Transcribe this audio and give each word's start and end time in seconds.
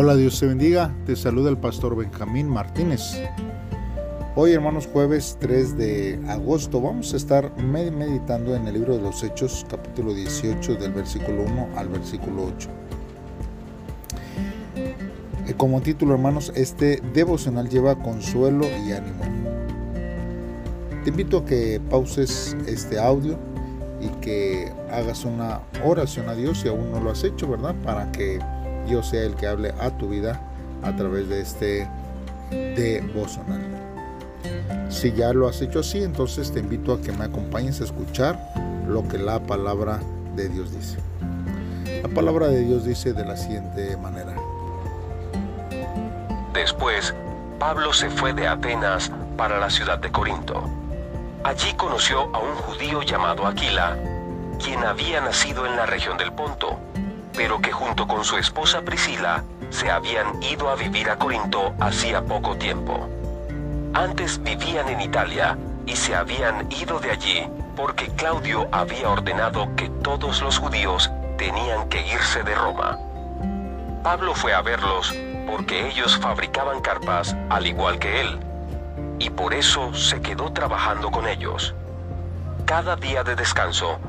Hola, 0.00 0.14
Dios 0.14 0.38
te 0.38 0.46
bendiga. 0.46 0.94
Te 1.06 1.16
saluda 1.16 1.50
el 1.50 1.58
pastor 1.58 1.96
Benjamín 1.96 2.48
Martínez. 2.48 3.20
Hoy, 4.36 4.52
hermanos, 4.52 4.86
jueves 4.86 5.36
3 5.40 5.76
de 5.76 6.20
agosto, 6.28 6.80
vamos 6.80 7.12
a 7.14 7.16
estar 7.16 7.52
meditando 7.56 8.54
en 8.54 8.68
el 8.68 8.74
libro 8.74 8.96
de 8.96 9.02
los 9.02 9.24
Hechos, 9.24 9.66
capítulo 9.68 10.14
18, 10.14 10.76
del 10.76 10.92
versículo 10.92 11.42
1 11.42 11.70
al 11.74 11.88
versículo 11.88 12.44
8. 12.44 12.68
Eh, 14.76 15.54
como 15.56 15.80
título, 15.80 16.14
hermanos, 16.14 16.52
este 16.54 17.02
devocional 17.12 17.68
lleva 17.68 17.96
consuelo 17.96 18.66
y 18.86 18.92
ánimo. 18.92 19.24
Te 21.02 21.10
invito 21.10 21.38
a 21.38 21.44
que 21.44 21.80
pauses 21.90 22.56
este 22.68 23.00
audio 23.00 23.36
y 24.00 24.06
que 24.20 24.72
hagas 24.92 25.24
una 25.24 25.62
oración 25.84 26.28
a 26.28 26.36
Dios 26.36 26.60
si 26.60 26.68
aún 26.68 26.92
no 26.92 27.00
lo 27.00 27.10
has 27.10 27.24
hecho, 27.24 27.48
¿verdad? 27.48 27.74
Para 27.82 28.12
que 28.12 28.38
Dios 28.88 29.08
sea 29.08 29.22
el 29.22 29.34
que 29.34 29.46
hable 29.46 29.74
a 29.80 29.90
tu 29.90 30.08
vida 30.08 30.40
a 30.82 30.96
través 30.96 31.28
de 31.28 31.40
este 31.40 31.88
devocional. 32.50 33.60
Si 34.88 35.12
ya 35.12 35.32
lo 35.32 35.48
has 35.48 35.60
hecho 35.60 35.80
así, 35.80 36.02
entonces 36.02 36.50
te 36.50 36.60
invito 36.60 36.94
a 36.94 37.00
que 37.00 37.12
me 37.12 37.24
acompañes 37.24 37.80
a 37.80 37.84
escuchar 37.84 38.38
lo 38.88 39.06
que 39.06 39.18
la 39.18 39.40
palabra 39.40 40.00
de 40.34 40.48
Dios 40.48 40.72
dice. 40.72 40.96
La 42.02 42.08
palabra 42.08 42.48
de 42.48 42.60
Dios 42.60 42.84
dice 42.84 43.12
de 43.12 43.24
la 43.24 43.36
siguiente 43.36 43.96
manera. 43.98 44.34
Después, 46.54 47.14
Pablo 47.58 47.92
se 47.92 48.08
fue 48.08 48.32
de 48.32 48.48
Atenas 48.48 49.12
para 49.36 49.58
la 49.58 49.68
ciudad 49.68 49.98
de 49.98 50.10
Corinto. 50.10 50.68
Allí 51.44 51.72
conoció 51.74 52.34
a 52.34 52.38
un 52.38 52.54
judío 52.54 53.02
llamado 53.02 53.46
Aquila, 53.46 53.96
quien 54.62 54.82
había 54.82 55.20
nacido 55.20 55.66
en 55.66 55.76
la 55.76 55.86
región 55.86 56.16
del 56.16 56.32
Ponto 56.32 56.87
pero 57.38 57.60
que 57.60 57.70
junto 57.70 58.08
con 58.08 58.24
su 58.24 58.36
esposa 58.36 58.82
Priscila 58.82 59.44
se 59.70 59.88
habían 59.92 60.42
ido 60.42 60.68
a 60.68 60.74
vivir 60.74 61.08
a 61.08 61.16
Corinto 61.16 61.72
hacía 61.78 62.20
poco 62.20 62.56
tiempo. 62.56 63.08
Antes 63.94 64.42
vivían 64.42 64.88
en 64.88 65.00
Italia 65.00 65.56
y 65.86 65.94
se 65.94 66.16
habían 66.16 66.66
ido 66.72 66.98
de 66.98 67.12
allí 67.12 67.48
porque 67.76 68.08
Claudio 68.16 68.66
había 68.72 69.08
ordenado 69.08 69.68
que 69.76 69.88
todos 70.02 70.42
los 70.42 70.58
judíos 70.58 71.12
tenían 71.36 71.88
que 71.88 72.04
irse 72.08 72.42
de 72.42 72.56
Roma. 72.56 72.98
Pablo 74.02 74.34
fue 74.34 74.52
a 74.52 74.60
verlos 74.60 75.14
porque 75.46 75.86
ellos 75.86 76.18
fabricaban 76.18 76.80
carpas 76.80 77.36
al 77.50 77.68
igual 77.68 78.00
que 78.00 78.20
él, 78.20 78.40
y 79.20 79.30
por 79.30 79.54
eso 79.54 79.94
se 79.94 80.20
quedó 80.20 80.52
trabajando 80.52 81.12
con 81.12 81.28
ellos. 81.28 81.72
Cada 82.66 82.96
día 82.96 83.22
de 83.22 83.36
descanso, 83.36 84.00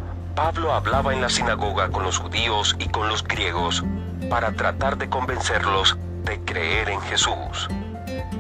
Pablo 0.41 0.73
hablaba 0.73 1.11
en 1.13 1.19
la 1.19 1.27
sinagoga 1.27 1.89
con 1.89 2.03
los 2.03 2.17
judíos 2.17 2.73
y 2.79 2.87
con 2.87 3.09
los 3.09 3.25
griegos 3.25 3.83
para 4.29 4.53
tratar 4.53 4.97
de 4.97 5.09
convencerlos 5.09 5.97
de 6.23 6.39
creer 6.45 6.87
en 6.87 7.01
Jesús. 7.01 7.67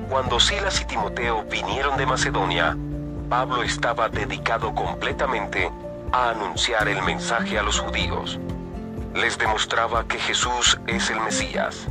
Cuando 0.09 0.39
Silas 0.39 0.79
y 0.79 0.85
Timoteo 0.85 1.43
vinieron 1.51 1.97
de 1.97 2.05
Macedonia, 2.05 2.77
Pablo 3.27 3.63
estaba 3.63 4.07
dedicado 4.07 4.73
completamente 4.73 5.69
a 6.13 6.29
anunciar 6.29 6.87
el 6.87 7.01
mensaje 7.03 7.59
a 7.59 7.63
los 7.63 7.81
judíos. 7.81 8.39
Les 9.13 9.37
demostraba 9.37 10.05
que 10.05 10.19
Jesús 10.19 10.79
es 10.87 11.09
el 11.09 11.19
Mesías. 11.19 11.85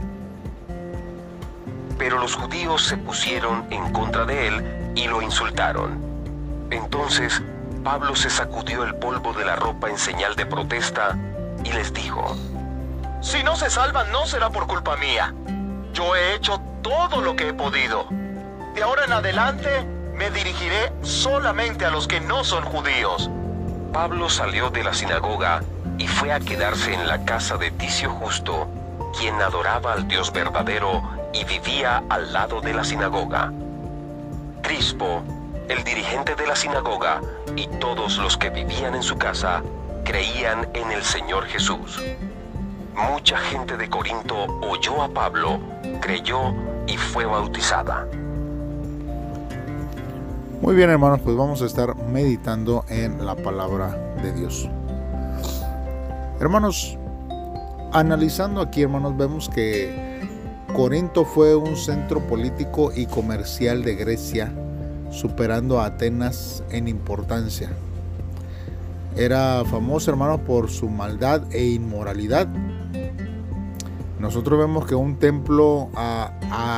Pero 1.98 2.18
los 2.18 2.34
judíos 2.34 2.82
se 2.82 2.96
pusieron 2.96 3.66
en 3.68 3.92
contra 3.92 4.24
de 4.24 4.48
él 4.48 4.92
y 4.96 5.06
lo 5.06 5.20
insultaron. 5.20 6.02
Entonces 6.70 7.42
Pablo 7.88 8.14
se 8.14 8.28
sacudió 8.28 8.84
el 8.84 8.96
polvo 8.96 9.32
de 9.32 9.46
la 9.46 9.56
ropa 9.56 9.88
en 9.88 9.96
señal 9.96 10.36
de 10.36 10.44
protesta 10.44 11.16
y 11.64 11.72
les 11.72 11.90
dijo, 11.94 12.36
Si 13.22 13.42
no 13.42 13.56
se 13.56 13.70
salvan 13.70 14.12
no 14.12 14.26
será 14.26 14.50
por 14.50 14.66
culpa 14.66 14.98
mía. 14.98 15.32
Yo 15.94 16.14
he 16.14 16.34
hecho 16.34 16.60
todo 16.82 17.22
lo 17.22 17.34
que 17.34 17.48
he 17.48 17.54
podido. 17.54 18.04
De 18.74 18.82
ahora 18.82 19.06
en 19.06 19.14
adelante 19.14 19.86
me 20.12 20.30
dirigiré 20.30 20.92
solamente 21.00 21.86
a 21.86 21.90
los 21.90 22.06
que 22.06 22.20
no 22.20 22.44
son 22.44 22.62
judíos. 22.62 23.30
Pablo 23.90 24.28
salió 24.28 24.68
de 24.68 24.84
la 24.84 24.92
sinagoga 24.92 25.62
y 25.96 26.06
fue 26.08 26.30
a 26.30 26.40
quedarse 26.40 26.92
en 26.92 27.08
la 27.08 27.24
casa 27.24 27.56
de 27.56 27.70
Ticio 27.70 28.10
Justo, 28.10 28.68
quien 29.18 29.40
adoraba 29.40 29.94
al 29.94 30.06
Dios 30.06 30.30
verdadero 30.30 31.02
y 31.32 31.42
vivía 31.44 32.02
al 32.10 32.34
lado 32.34 32.60
de 32.60 32.74
la 32.74 32.84
sinagoga. 32.84 33.50
Crispo, 34.60 35.22
el 35.68 35.84
dirigente 35.84 36.34
de 36.34 36.46
la 36.46 36.56
sinagoga 36.56 37.20
y 37.54 37.66
todos 37.78 38.16
los 38.18 38.36
que 38.36 38.50
vivían 38.50 38.94
en 38.94 39.02
su 39.02 39.16
casa 39.16 39.62
creían 40.04 40.68
en 40.74 40.90
el 40.90 41.02
Señor 41.02 41.44
Jesús. 41.44 42.02
Mucha 42.94 43.36
gente 43.38 43.76
de 43.76 43.88
Corinto 43.88 44.46
oyó 44.62 45.02
a 45.02 45.08
Pablo, 45.08 45.60
creyó 46.00 46.54
y 46.86 46.96
fue 46.96 47.26
bautizada. 47.26 48.06
Muy 50.62 50.74
bien 50.74 50.90
hermanos, 50.90 51.20
pues 51.22 51.36
vamos 51.36 51.62
a 51.62 51.66
estar 51.66 51.94
meditando 51.96 52.84
en 52.88 53.24
la 53.24 53.36
palabra 53.36 53.90
de 54.22 54.32
Dios. 54.32 54.68
Hermanos, 56.40 56.96
analizando 57.92 58.62
aquí 58.62 58.82
hermanos, 58.82 59.16
vemos 59.16 59.48
que 59.48 60.18
Corinto 60.74 61.24
fue 61.24 61.54
un 61.54 61.76
centro 61.76 62.20
político 62.20 62.90
y 62.94 63.06
comercial 63.06 63.84
de 63.84 63.94
Grecia 63.94 64.52
superando 65.10 65.80
a 65.80 65.86
Atenas 65.86 66.62
en 66.70 66.88
importancia. 66.88 67.70
Era 69.16 69.64
famoso, 69.64 70.10
hermano, 70.10 70.38
por 70.44 70.70
su 70.70 70.88
maldad 70.88 71.42
e 71.50 71.66
inmoralidad. 71.66 72.46
Nosotros 74.20 74.58
vemos 74.58 74.86
que 74.86 74.94
un 74.94 75.16
templo 75.18 75.88
a, 75.94 76.32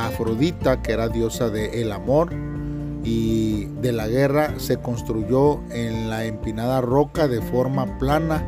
Afrodita, 0.07 0.81
que 0.81 0.91
era 0.91 1.07
diosa 1.07 1.49
del 1.49 1.91
amor 1.91 2.33
y 3.03 3.65
de 3.81 3.91
la 3.91 4.07
guerra, 4.07 4.59
se 4.59 4.77
construyó 4.77 5.61
en 5.71 6.09
la 6.09 6.25
empinada 6.25 6.81
roca 6.81 7.27
de 7.27 7.41
forma 7.41 7.97
plana 7.99 8.43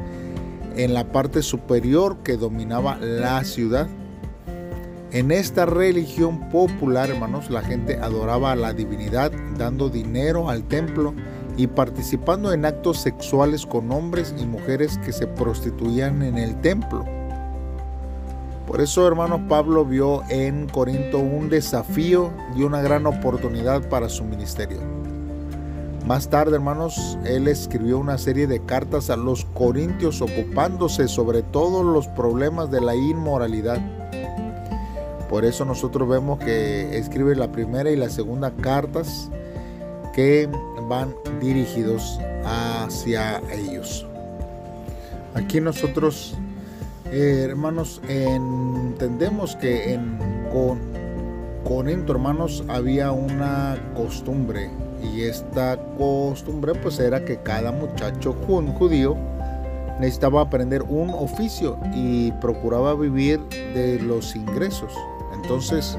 en 0.75 0.93
la 0.93 1.11
parte 1.11 1.41
superior 1.41 2.17
que 2.23 2.37
dominaba 2.37 2.97
la 2.97 3.43
ciudad. 3.43 3.87
En 5.13 5.29
esta 5.29 5.67
religión 5.67 6.49
popular, 6.49 7.11
hermanos, 7.11 7.51
la 7.51 7.61
gente 7.61 7.99
adoraba 7.99 8.51
a 8.51 8.55
la 8.55 8.73
divinidad 8.73 9.31
dando 9.59 9.89
dinero 9.89 10.49
al 10.49 10.63
templo 10.63 11.13
y 11.55 11.67
participando 11.67 12.51
en 12.51 12.65
actos 12.65 12.97
sexuales 12.97 13.67
con 13.67 13.91
hombres 13.91 14.33
y 14.39 14.47
mujeres 14.47 14.97
que 15.05 15.13
se 15.13 15.27
prostituían 15.27 16.23
en 16.23 16.39
el 16.39 16.59
templo. 16.61 17.05
Por 18.65 18.81
eso, 18.81 19.07
hermano, 19.07 19.47
Pablo 19.47 19.85
vio 19.85 20.23
en 20.31 20.67
Corinto 20.67 21.19
un 21.19 21.47
desafío 21.47 22.31
y 22.57 22.63
una 22.63 22.81
gran 22.81 23.05
oportunidad 23.05 23.87
para 23.89 24.09
su 24.09 24.23
ministerio. 24.23 24.79
Más 26.07 26.27
tarde, 26.27 26.55
hermanos, 26.55 27.19
él 27.23 27.47
escribió 27.47 27.99
una 27.99 28.17
serie 28.17 28.47
de 28.47 28.65
cartas 28.65 29.11
a 29.11 29.15
los 29.15 29.45
corintios 29.45 30.23
ocupándose 30.23 31.07
sobre 31.07 31.43
todos 31.43 31.85
los 31.85 32.07
problemas 32.07 32.71
de 32.71 32.81
la 32.81 32.95
inmoralidad 32.95 33.79
por 35.33 35.45
eso 35.45 35.65
nosotros 35.65 36.07
vemos 36.07 36.37
que 36.37 36.95
escribe 36.95 37.35
la 37.35 37.51
primera 37.51 37.89
y 37.89 37.95
la 37.95 38.07
segunda 38.07 38.51
cartas 38.51 39.31
que 40.13 40.47
van 40.87 41.15
dirigidos 41.41 42.19
hacia 42.45 43.41
ellos. 43.51 44.05
Aquí 45.33 45.59
nosotros, 45.59 46.37
eh, 47.11 47.47
hermanos, 47.49 47.99
entendemos 48.07 49.55
que 49.55 49.95
en 49.95 50.19
con, 50.53 50.79
Corinto, 51.63 52.13
hermanos, 52.13 52.63
había 52.67 53.11
una 53.11 53.75
costumbre 53.95 54.69
y 55.01 55.23
esta 55.23 55.79
costumbre 55.97 56.73
pues 56.75 56.99
era 56.99 57.25
que 57.25 57.37
cada 57.37 57.71
muchacho 57.71 58.33
judío 58.33 59.17
necesitaba 59.99 60.41
aprender 60.41 60.83
un 60.83 61.09
oficio 61.09 61.79
y 61.95 62.31
procuraba 62.33 62.93
vivir 62.93 63.39
de 63.73 63.99
los 63.99 64.35
ingresos. 64.35 64.93
Entonces, 65.43 65.97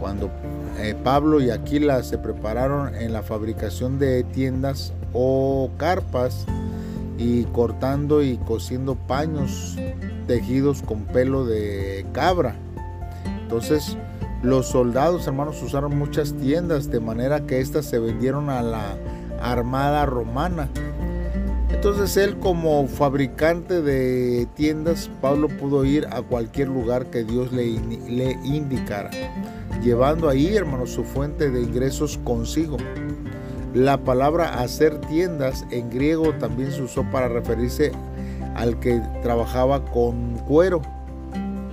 cuando 0.00 0.30
eh, 0.78 0.96
Pablo 1.04 1.40
y 1.40 1.50
Aquila 1.50 2.02
se 2.02 2.18
prepararon 2.18 2.94
en 2.94 3.12
la 3.12 3.22
fabricación 3.22 3.98
de 3.98 4.24
tiendas 4.24 4.92
o 5.12 5.70
carpas 5.76 6.46
y 7.18 7.44
cortando 7.44 8.22
y 8.22 8.38
cosiendo 8.38 8.94
paños 8.94 9.76
tejidos 10.26 10.82
con 10.82 11.04
pelo 11.04 11.44
de 11.44 12.06
cabra. 12.12 12.56
Entonces, 13.42 13.96
los 14.42 14.68
soldados, 14.68 15.26
hermanos, 15.26 15.62
usaron 15.62 15.98
muchas 15.98 16.32
tiendas 16.34 16.90
de 16.90 17.00
manera 17.00 17.40
que 17.40 17.60
éstas 17.60 17.86
se 17.86 17.98
vendieron 17.98 18.50
a 18.50 18.62
la 18.62 18.96
armada 19.42 20.06
romana 20.06 20.68
entonces 21.78 22.16
él 22.16 22.36
como 22.40 22.88
fabricante 22.88 23.82
de 23.82 24.48
tiendas, 24.56 25.08
Pablo 25.20 25.46
pudo 25.46 25.84
ir 25.84 26.08
a 26.10 26.22
cualquier 26.22 26.66
lugar 26.66 27.06
que 27.06 27.22
Dios 27.22 27.52
le, 27.52 27.62
indicara, 28.42 29.10
llevando 29.80 30.28
ahí, 30.28 30.56
hermanos, 30.56 30.90
su 30.90 31.04
fuente 31.04 31.50
de 31.50 31.62
ingresos 31.62 32.18
consigo. 32.24 32.78
La 33.74 33.96
palabra 33.96 34.58
hacer 34.58 35.00
tiendas 35.02 35.64
en 35.70 35.88
griego 35.88 36.34
también 36.40 36.72
se 36.72 36.82
usó 36.82 37.04
para 37.12 37.28
referirse 37.28 37.92
al 38.56 38.80
que 38.80 39.00
trabajaba 39.22 39.84
con 39.84 40.36
cuero 40.48 40.82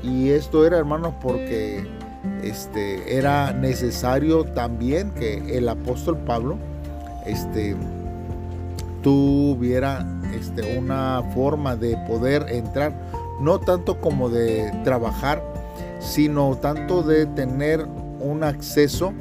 Y 0.04 0.30
esto 0.30 0.68
era, 0.68 0.78
hermanos, 0.78 1.16
porque 1.20 1.84
este, 2.44 3.18
era 3.18 3.54
necesario 3.54 4.44
también 4.44 5.10
que 5.16 5.58
el 5.58 5.68
apóstol 5.68 6.20
Pablo 6.28 6.60
este, 7.26 7.76
tuviera 9.06 10.04
este, 10.34 10.80
una 10.80 11.22
forma 11.36 11.76
de 11.76 11.96
poder 12.08 12.48
entrar, 12.50 12.92
no 13.40 13.60
tanto 13.60 14.02
como 14.02 14.32
de 14.32 14.74
trabajar, 14.84 15.44
sino 16.00 16.58
tanto 16.58 17.04
de 17.04 17.28
tener 17.28 17.86
un 18.20 18.44
acceso 18.44 19.14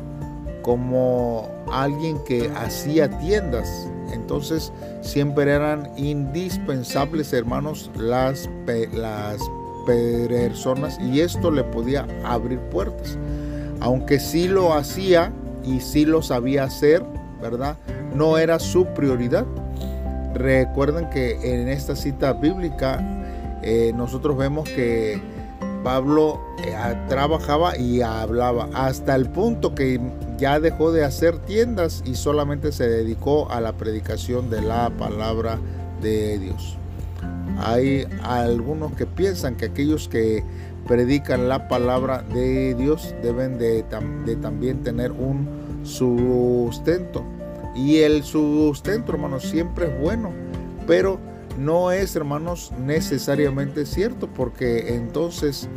como 0.63 1.51
alguien 1.71 2.19
que 2.25 2.51
hacía 2.57 3.11
tiendas. 3.19 3.87
Entonces 4.11 4.73
siempre 5.03 5.53
eran 5.53 5.91
indispensables, 5.99 7.35
hermanos, 7.35 7.91
las, 7.95 8.49
las 8.95 9.37
personas 9.85 10.99
y 10.99 11.21
esto 11.21 11.51
le 11.51 11.63
podía 11.63 12.07
abrir 12.25 12.59
puertas. 12.71 13.19
Aunque 13.81 14.19
sí 14.19 14.49
lo 14.49 14.73
hacía 14.73 15.31
y 15.63 15.81
sí 15.81 16.07
lo 16.07 16.23
sabía 16.23 16.65
hacer, 16.65 17.05
¿verdad? 17.43 17.77
No 18.15 18.39
era 18.39 18.59
su 18.59 18.87
prioridad. 18.87 19.45
Recuerden 20.35 21.09
que 21.11 21.39
en 21.43 21.69
esta 21.69 21.97
cita 21.97 22.33
bíblica 22.33 23.01
eh, 23.63 23.93
nosotros 23.95 24.37
vemos 24.37 24.69
que 24.69 25.21
Pablo 25.85 26.41
eh, 26.65 26.75
trabajaba 27.09 27.79
y 27.79 28.03
hablaba 28.03 28.69
hasta 28.75 29.15
el 29.15 29.29
punto 29.29 29.75
que 29.75 30.01
ya 30.39 30.59
dejó 30.59 30.93
de 30.93 31.05
hacer 31.05 31.39
tiendas 31.39 32.03
y 32.05 32.17
solamente 32.17 32.73
se 32.73 32.89
dedicó 32.89 33.51
a 33.51 33.61
la 33.61 33.75
predicación 33.75 34.51
de 34.51 34.63
la 34.63 34.91
palabra 34.91 35.59
de 36.03 36.39
Dios. 36.39 36.77
Hay 37.59 38.07
algunos 38.23 38.93
que 38.95 39.07
piensan 39.07 39.57
que 39.57 39.67
aquellos 39.67 40.09
que 40.09 40.43
predican 40.87 41.49
la 41.49 41.69
palabra 41.69 42.23
de 42.23 42.75
Dios 42.75 43.15
deben 43.23 43.59
de, 43.59 43.85
también 43.85 44.83
tener 44.83 45.13
un 45.13 45.49
sustento. 45.85 47.25
Y 47.75 47.99
el 47.99 48.23
sustento, 48.23 49.13
hermanos, 49.13 49.45
siempre 49.45 49.87
es 49.87 50.01
bueno, 50.01 50.31
pero 50.87 51.19
no 51.59 51.93
es, 51.93 52.15
hermanos, 52.17 52.73
necesariamente 52.79 53.87
cierto, 53.87 54.29
porque 54.29 54.95
entonces 54.95 55.69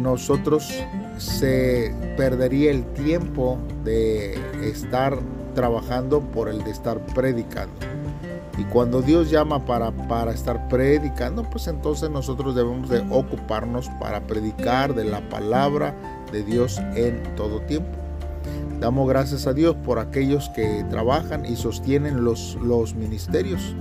nosotros 0.00 0.72
se 1.18 1.94
perdería 2.16 2.70
el 2.70 2.84
tiempo 2.94 3.58
de 3.84 4.38
estar 4.62 5.18
trabajando 5.54 6.20
por 6.20 6.48
el 6.48 6.62
de 6.64 6.70
estar 6.70 7.04
predicando. 7.06 7.74
Y 8.58 8.64
cuando 8.64 9.00
Dios 9.00 9.30
llama 9.30 9.64
para, 9.64 9.90
para 9.90 10.32
estar 10.32 10.68
predicando, 10.68 11.42
pues 11.48 11.68
entonces 11.68 12.10
nosotros 12.10 12.54
debemos 12.54 12.88
de 12.88 13.00
ocuparnos 13.10 13.88
para 14.00 14.20
predicar 14.26 14.94
de 14.94 15.04
la 15.04 15.26
palabra 15.28 15.94
de 16.30 16.42
Dios 16.42 16.78
en 16.94 17.22
todo 17.34 17.60
tiempo. 17.62 18.01
Damos 18.82 19.08
gracias 19.08 19.46
a 19.46 19.52
Dios 19.52 19.76
por 19.76 20.00
aquellos 20.00 20.48
que 20.48 20.84
trabajan 20.90 21.46
y 21.46 21.54
sostienen 21.54 22.24
los, 22.24 22.58
los 22.60 22.96
ministerios, 22.96 23.76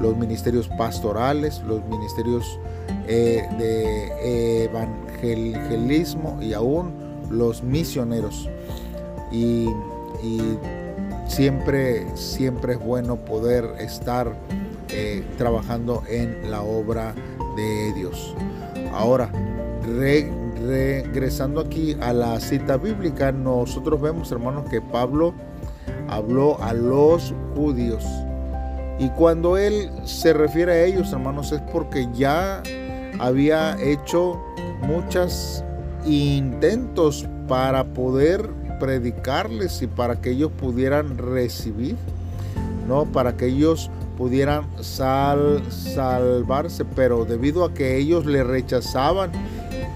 los 0.00 0.16
ministerios 0.16 0.68
pastorales, 0.68 1.60
los 1.66 1.84
ministerios 1.86 2.60
eh, 3.08 3.42
de 3.58 4.66
evangelismo 4.66 6.38
y 6.40 6.52
aún 6.52 6.92
los 7.28 7.64
misioneros. 7.64 8.48
Y, 9.32 9.66
y 10.22 10.40
siempre, 11.26 12.06
siempre 12.14 12.74
es 12.74 12.78
bueno 12.78 13.16
poder 13.16 13.64
estar 13.80 14.32
eh, 14.90 15.24
trabajando 15.38 16.04
en 16.08 16.52
la 16.52 16.62
obra 16.62 17.16
de 17.56 17.92
Dios. 17.94 18.36
Ahora, 18.92 19.28
regresando 20.66 21.60
aquí 21.60 21.96
a 22.00 22.12
la 22.12 22.38
cita 22.40 22.76
bíblica, 22.76 23.32
nosotros 23.32 24.00
vemos, 24.00 24.30
hermanos, 24.30 24.68
que 24.70 24.80
Pablo 24.80 25.34
habló 26.08 26.60
a 26.62 26.72
los 26.72 27.34
judíos. 27.54 28.04
Y 28.98 29.08
cuando 29.10 29.56
él 29.56 29.90
se 30.04 30.32
refiere 30.32 30.72
a 30.72 30.84
ellos, 30.84 31.12
hermanos, 31.12 31.52
es 31.52 31.60
porque 31.72 32.08
ya 32.12 32.62
había 33.18 33.80
hecho 33.80 34.38
muchos 34.82 35.64
intentos 36.04 37.26
para 37.48 37.84
poder 37.84 38.48
predicarles 38.78 39.82
y 39.82 39.86
para 39.86 40.20
que 40.20 40.30
ellos 40.30 40.50
pudieran 40.52 41.16
recibir, 41.16 41.96
¿no? 42.88 43.06
Para 43.06 43.36
que 43.36 43.46
ellos 43.46 43.90
pudieran 44.18 44.66
sal, 44.82 45.62
salvarse, 45.70 46.84
pero 46.84 47.24
debido 47.24 47.64
a 47.64 47.72
que 47.72 47.96
ellos 47.96 48.26
le 48.26 48.44
rechazaban, 48.44 49.32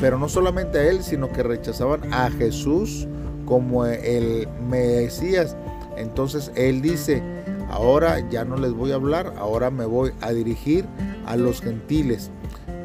pero 0.01 0.19
no 0.19 0.29
solamente 0.29 0.79
a 0.79 0.91
él, 0.91 1.03
sino 1.03 1.31
que 1.31 1.43
rechazaban 1.43 2.13
a 2.13 2.31
Jesús 2.31 3.07
como 3.45 3.85
el 3.87 4.49
Mesías. 4.69 5.57
Entonces 5.97 6.51
él 6.57 6.83
dice, 6.83 7.23
ahora 7.71 8.19
ya 8.31 8.45
no 8.45 8.57
les 8.57 8.73
voy 8.73 8.93
a 8.93 8.97
hablar, 8.97 9.35
ahora 9.39 9.71
me 9.71 9.85
voy 9.85 10.13
a 10.21 10.33
dirigir 10.33 10.87
a 11.27 11.37
los 11.37 11.61
gentiles 11.61 12.31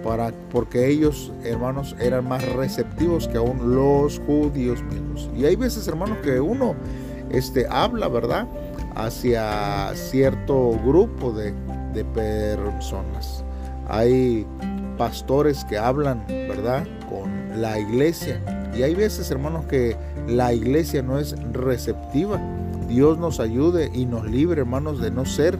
para, 0.03 0.31
porque 0.51 0.87
ellos, 0.87 1.31
hermanos, 1.43 1.95
eran 1.99 2.27
más 2.27 2.47
receptivos 2.53 3.27
que 3.27 3.37
aún 3.37 3.75
los 3.75 4.19
judíos 4.19 4.81
mismos. 4.83 5.29
Y 5.35 5.45
hay 5.45 5.55
veces, 5.55 5.87
hermanos, 5.87 6.17
que 6.23 6.39
uno 6.39 6.75
este, 7.31 7.67
habla, 7.69 8.07
¿verdad? 8.07 8.47
Hacia 8.95 9.91
cierto 9.95 10.71
grupo 10.85 11.31
de, 11.31 11.53
de 11.93 12.05
personas. 12.05 13.43
Hay 13.87 14.45
pastores 14.97 15.65
que 15.65 15.77
hablan, 15.77 16.25
¿verdad? 16.27 16.85
La 17.59 17.79
iglesia. 17.79 18.41
Y 18.75 18.83
hay 18.83 18.95
veces, 18.95 19.29
hermanos, 19.31 19.65
que 19.65 19.97
la 20.27 20.53
iglesia 20.53 21.01
no 21.01 21.19
es 21.19 21.35
receptiva. 21.51 22.39
Dios 22.87 23.17
nos 23.17 23.39
ayude 23.39 23.91
y 23.93 24.05
nos 24.05 24.25
libre, 24.25 24.61
hermanos, 24.61 25.01
de 25.01 25.11
no 25.11 25.25
ser 25.25 25.57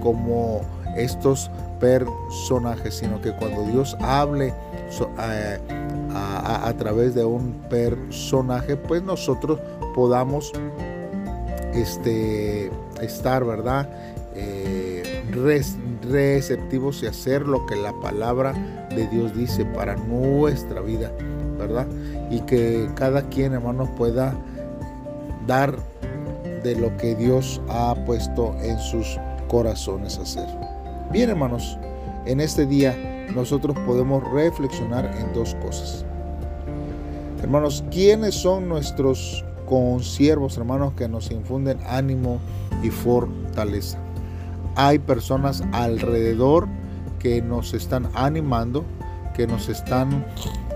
como 0.00 0.62
estos 0.96 1.50
personajes, 1.80 2.94
sino 2.94 3.20
que 3.20 3.32
cuando 3.32 3.64
Dios 3.64 3.96
hable 4.00 4.54
eh, 5.20 5.58
a, 6.14 6.72
través 6.78 7.14
de 7.14 7.24
un 7.24 7.52
personaje, 7.68 8.76
pues 8.76 9.02
nosotros 9.02 9.58
podamos 9.94 10.52
este, 11.74 12.70
estar, 13.00 13.44
¿verdad? 13.44 13.88
Eh, 14.34 15.02
receptivos 16.02 17.02
y 17.02 17.06
hacer 17.06 17.46
lo 17.46 17.66
que 17.66 17.76
la 17.76 17.92
palabra 18.00 18.52
de 18.90 19.06
Dios 19.08 19.34
dice 19.34 19.64
para 19.64 19.96
nuestra 19.96 20.80
vida, 20.80 21.10
Y 22.30 22.40
que 22.40 22.88
cada 22.94 23.22
quien, 23.28 23.52
hermanos, 23.52 23.88
pueda 23.96 24.34
dar 25.46 25.76
de 26.62 26.76
lo 26.76 26.96
que 26.96 27.14
Dios 27.14 27.60
ha 27.68 27.94
puesto 28.06 28.54
en 28.62 28.78
sus 28.78 29.18
corazones 29.48 30.18
hacer. 30.18 30.46
Bien, 31.10 31.30
hermanos, 31.30 31.76
en 32.24 32.40
este 32.40 32.66
día 32.66 32.96
nosotros 33.34 33.76
podemos 33.86 34.22
reflexionar 34.32 35.10
en 35.18 35.32
dos 35.32 35.54
cosas. 35.56 36.04
Hermanos, 37.42 37.84
¿quiénes 37.90 38.34
son 38.34 38.68
nuestros 38.68 39.44
consiervos, 39.66 40.56
hermanos, 40.56 40.92
que 40.94 41.08
nos 41.08 41.30
infunden 41.30 41.78
ánimo 41.88 42.38
y 42.82 42.90
fortaleza? 42.90 43.98
Hay 44.76 44.98
personas 44.98 45.62
alrededor 45.72 46.68
que 47.18 47.42
nos 47.42 47.74
están 47.74 48.08
animando, 48.14 48.84
que 49.34 49.46
nos 49.46 49.68
están 49.68 50.24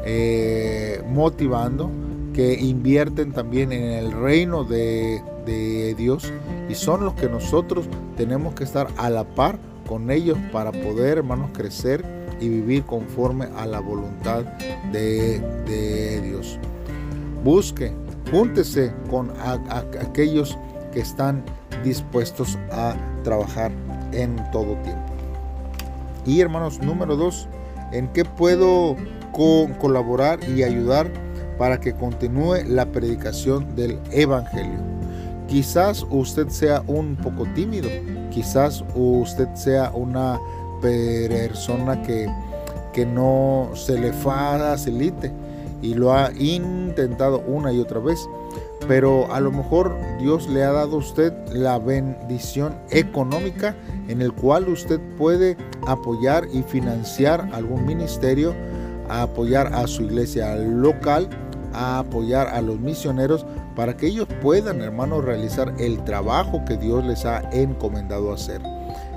eh, 0.06 1.02
motivando, 1.08 1.90
que 2.32 2.54
invierten 2.54 3.32
también 3.32 3.72
en 3.72 3.82
el 3.82 4.12
reino 4.12 4.64
de, 4.64 5.22
de 5.44 5.94
Dios 5.94 6.32
y 6.68 6.74
son 6.74 7.04
los 7.04 7.14
que 7.14 7.28
nosotros 7.28 7.86
tenemos 8.16 8.54
que 8.54 8.64
estar 8.64 8.88
a 8.96 9.10
la 9.10 9.24
par 9.24 9.58
con 9.86 10.10
ellos 10.10 10.38
para 10.52 10.72
poder, 10.72 11.18
hermanos, 11.18 11.50
crecer 11.52 12.04
y 12.40 12.48
vivir 12.48 12.84
conforme 12.84 13.46
a 13.56 13.66
la 13.66 13.80
voluntad 13.80 14.44
de, 14.92 16.20
Dios. 16.22 16.58
Busque, 17.44 17.92
júntese 18.30 18.92
con 19.08 19.32
aquellos 20.00 20.58
que 20.92 21.00
están 21.00 21.44
dispuestos 21.84 22.58
a 22.72 22.96
trabajar 23.22 23.70
en 24.12 24.36
todo 24.50 24.74
tiempo. 24.82 25.12
Y 26.24 26.40
hermanos, 26.40 26.80
número 26.80 27.16
dos, 27.16 27.48
¿en 27.92 28.08
qué 28.08 28.24
puedo 28.24 28.96
colaborar 29.78 30.38
y 30.48 30.62
ayudar 30.62 31.10
para 31.58 31.80
que 31.80 31.94
continúe 31.94 32.64
la 32.66 32.86
predicación 32.86 33.76
del 33.76 33.98
Evangelio? 34.10 34.78
Quizás 35.48 36.04
usted 36.10 36.48
sea 36.48 36.82
un 36.86 37.16
poco 37.16 37.46
tímido, 37.54 37.88
quizás 38.30 38.84
usted 38.94 39.48
sea 39.54 39.90
una 39.94 40.40
persona 40.80 42.02
que, 42.02 42.28
que 42.92 43.06
no 43.06 43.70
se 43.74 43.98
le 43.98 44.12
facilite 44.12 45.32
y 45.82 45.94
lo 45.94 46.12
ha 46.12 46.32
intentado 46.36 47.40
una 47.46 47.72
y 47.72 47.78
otra 47.78 48.00
vez. 48.00 48.28
Pero 48.88 49.32
a 49.32 49.40
lo 49.40 49.50
mejor 49.50 49.96
Dios 50.20 50.48
le 50.48 50.62
ha 50.62 50.70
dado 50.70 50.96
a 50.96 50.98
usted 50.98 51.32
la 51.48 51.78
bendición 51.78 52.74
económica 52.90 53.74
en 54.08 54.22
el 54.22 54.32
cual 54.32 54.68
usted 54.68 55.00
puede 55.18 55.56
apoyar 55.86 56.46
y 56.52 56.62
financiar 56.62 57.48
algún 57.52 57.84
ministerio, 57.84 58.54
a 59.08 59.22
apoyar 59.22 59.72
a 59.74 59.86
su 59.86 60.02
iglesia 60.02 60.54
local, 60.56 61.28
a 61.72 62.00
apoyar 62.00 62.48
a 62.48 62.60
los 62.60 62.78
misioneros 62.80 63.46
para 63.74 63.96
que 63.96 64.06
ellos 64.06 64.26
puedan, 64.40 64.80
hermanos, 64.80 65.24
realizar 65.24 65.74
el 65.78 66.02
trabajo 66.04 66.64
que 66.64 66.76
Dios 66.76 67.04
les 67.04 67.24
ha 67.26 67.40
encomendado 67.52 68.32
hacer. 68.32 68.62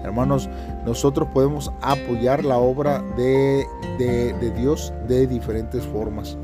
Hermanos, 0.03 0.49
nosotros 0.85 1.27
podemos 1.33 1.71
apoyar 1.81 2.43
la 2.43 2.57
obra 2.57 3.01
de, 3.17 3.65
de, 3.97 4.51
Dios 4.51 4.93
de 5.07 5.27
diferentes 5.27 5.85
formas. 5.85 6.37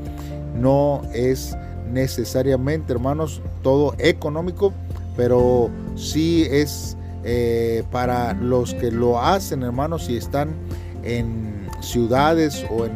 No 0.54 1.02
es 1.12 1.56
necesariamente, 1.92 2.92
hermanos, 2.92 3.42
todo 3.62 3.94
económico, 3.98 4.72
pero 5.16 5.70
sí 5.94 6.46
es 6.50 6.96
eh, 7.24 7.84
para 7.90 8.34
los 8.34 8.74
que 8.74 8.90
lo 8.90 9.20
hacen, 9.20 9.62
hermanos, 9.62 10.08
y 10.08 10.16
están 10.16 10.54
en 11.02 11.66
ciudades 11.80 12.64
o 12.70 12.86
en 12.86 12.92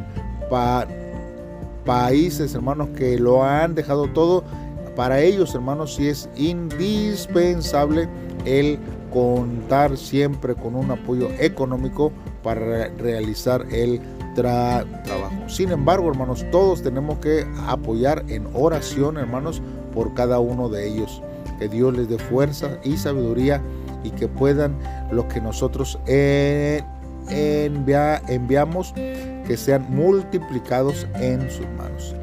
países, 1.85 2.55
hermanos, 2.55 2.89
que 2.97 3.19
lo 3.19 3.43
han 3.45 3.75
dejado 3.75 4.09
todo. 4.09 4.45
Para 4.97 5.21
ellos, 5.21 5.55
hermanos, 5.55 5.95
sí 5.95 6.09
es 6.09 6.29
indispensable 6.37 8.09
el 8.45 8.79
contar 9.13 9.97
siempre 9.97 10.55
con 10.55 10.75
un 10.75 10.91
apoyo 10.91 11.29
económico 11.39 12.13
para 12.43 12.89
realizar 12.99 13.65
el 13.71 14.01
trabajo. 14.35 15.49
Sin 15.49 15.71
embargo, 15.71 16.11
hermanos, 16.11 16.45
todos 16.51 16.83
tenemos 16.83 17.19
que 17.19 17.47
apoyar 17.67 18.25
en 18.29 18.47
oración, 18.55 19.17
hermanos, 19.17 19.63
por 19.95 20.15
cada 20.15 20.39
uno 20.39 20.69
de 20.69 20.89
ellos. 20.89 21.23
Que 21.59 21.69
Dios 21.69 21.97
les 21.97 22.09
dé 22.09 22.19
fuerza 22.19 22.79
y 22.85 22.97
sabiduría 22.97 23.61
y 24.05 24.11
que 24.11 24.29
puedan 24.29 24.79
lo 25.11 25.29
que 25.29 25.41
nosotros 25.41 25.99
enviamos, 27.29 28.95
que 29.51 29.57
sean 29.57 29.85
multiplicados 29.89 31.09
en 31.17 31.51
sus 31.51 31.67
manos. 31.71 32.15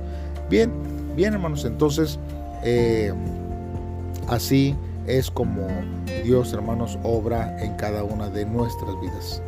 Bien, 0.50 0.72
bien 1.14 1.34
hermanos, 1.34 1.66
entonces 1.66 2.18
eh, 2.64 3.14
así 4.30 4.78
es 5.08 5.30
como 5.30 5.68
Dios, 6.24 6.54
hermanos, 6.54 6.98
obra 7.04 7.62
en 7.62 7.74
cada 7.76 8.06
una 8.06 8.30
de 8.30 8.46
nuestras 8.46 8.98
vidas. 9.02 9.42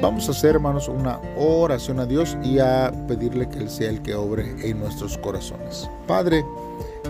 Vamos 0.00 0.28
a 0.28 0.30
hacer, 0.30 0.54
hermanos, 0.54 0.86
una 0.86 1.20
oración 1.36 1.98
a 1.98 2.06
Dios 2.06 2.38
y 2.44 2.60
a 2.60 2.92
pedirle 3.08 3.48
que 3.48 3.58
Él 3.58 3.70
sea 3.70 3.90
el 3.90 4.02
que 4.02 4.14
obre 4.14 4.44
en 4.62 4.78
nuestros 4.78 5.18
corazones. 5.18 5.90
Padre, 6.06 6.44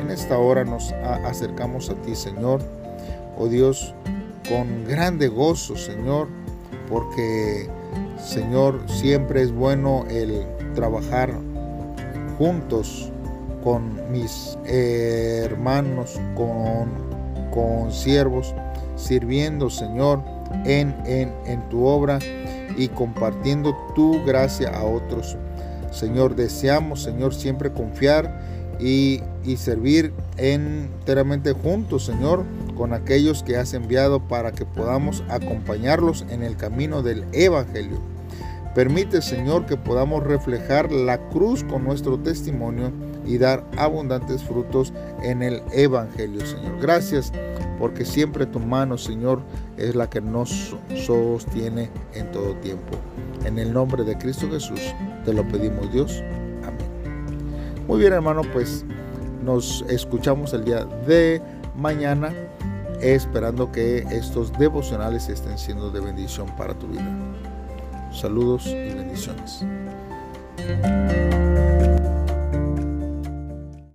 en 0.01 0.11
esta 0.11 0.39
hora 0.39 0.65
nos 0.65 0.93
acercamos 1.27 1.91
a 1.91 1.95
ti, 1.97 2.15
Señor. 2.15 2.63
Oh 3.37 3.49
Dios, 3.49 3.95
con 4.49 4.87
grande 4.87 5.29
gozo, 5.29 5.77
Señor, 5.77 6.29
porque, 6.89 7.69
Señor, 8.19 8.81
siempre 8.87 9.43
es 9.43 9.53
bueno 9.53 10.05
el 10.09 10.47
trabajar 10.75 11.33
juntos 12.39 13.11
con 13.63 14.13
mis 14.13 14.59
hermanos, 14.67 16.21
con 16.35 17.07
con 17.57 17.91
siervos, 17.91 18.55
sirviendo, 18.97 19.71
Señor, 19.71 20.21
en, 20.67 20.95
en, 21.07 21.33
en 21.47 21.67
tu 21.71 21.87
obra 21.87 22.19
y 22.77 22.89
compartiendo 22.89 23.75
tu 23.95 24.23
gracia 24.27 24.69
a 24.69 24.85
otros. 24.85 25.39
Señor, 25.91 26.37
deseamos, 26.37 27.03
Señor, 27.03 27.35
siempre 27.35 27.73
confiar 27.73 28.43
y, 28.79 29.23
y, 29.43 29.57
servir 29.57 30.13
enteramente 30.37 31.53
juntos, 31.53 32.05
Señor, 32.05 32.45
con 32.77 32.93
aquellos 32.93 33.43
que 33.43 33.57
has 33.57 33.75
enviado 33.75 34.21
para 34.21 34.53
que 34.53 34.65
podamos 34.65 35.25
acompañarlos 35.29 36.25
en 36.31 36.43
el 36.43 36.57
camino 36.57 37.03
del 37.03 37.25
Evangelio. 37.33 37.99
Permite, 38.75 39.23
Señor, 39.23 39.65
que 39.65 39.77
podamos 39.77 40.23
reflejar 40.23 40.93
la 40.93 41.19
cruz 41.31 41.65
con 41.65 41.85
nuestro 41.85 42.19
testimonio 42.19 42.93
y 43.25 43.39
dar 43.39 43.65
abundantes 43.79 44.45
frutos 44.45 44.93
en 45.23 45.43
el 45.43 45.63
Evangelio, 45.73 46.45
Señor. 46.45 46.79
Gracias 46.81 47.33
porque 47.79 48.05
siempre 48.05 48.47
tu 48.47 48.61
mano, 48.61 48.99
Señor, 48.99 49.41
es 49.77 49.95
la 49.95 50.09
que 50.09 50.21
nos 50.21 50.77
sostiene 50.95 51.91
en 52.15 52.31
todo 52.33 52.55
tiempo. 52.57 52.99
En 53.45 53.59
el 53.59 53.73
nombre 53.73 54.05
de 54.05 54.17
Cristo 54.19 54.47
Jesús 54.51 54.81
te 55.25 55.33
lo 55.33 55.47
pedimos, 55.49 55.91
Dios. 55.93 56.23
Amén. 56.63 57.87
Muy 57.87 58.01
bien, 58.01 58.13
hermano, 58.13 58.43
pues 58.53 58.85
nos 59.43 59.85
escuchamos 59.89 60.53
el 60.53 60.65
día 60.65 60.85
de 61.07 61.41
mañana 61.77 62.33
esperando 63.01 63.71
que 63.73 63.99
estos 64.11 64.53
devocionales 64.53 65.29
estén 65.29 65.59
siendo 65.59 65.91
de 65.91 66.01
bendición 66.01 66.47
para 66.57 66.75
tu 66.75 66.89
vida. 66.89 67.07
Saludos 68.13 68.67
y 68.67 68.95
bendiciones. 68.95 69.65